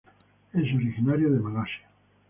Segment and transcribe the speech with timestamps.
[0.53, 1.87] Es originario de Malasia.